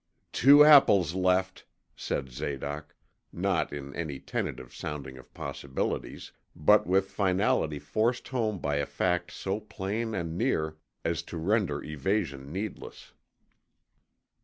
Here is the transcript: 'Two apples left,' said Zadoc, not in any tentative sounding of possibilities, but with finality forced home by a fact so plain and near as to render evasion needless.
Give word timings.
'Two 0.31 0.65
apples 0.65 1.13
left,' 1.13 1.63
said 1.95 2.31
Zadoc, 2.31 2.95
not 3.31 3.71
in 3.71 3.95
any 3.95 4.17
tentative 4.19 4.73
sounding 4.73 5.15
of 5.15 5.31
possibilities, 5.31 6.31
but 6.55 6.87
with 6.87 7.11
finality 7.11 7.77
forced 7.77 8.29
home 8.29 8.57
by 8.57 8.77
a 8.77 8.87
fact 8.87 9.29
so 9.29 9.59
plain 9.59 10.15
and 10.15 10.35
near 10.35 10.75
as 11.05 11.21
to 11.21 11.37
render 11.37 11.83
evasion 11.83 12.51
needless. 12.51 13.13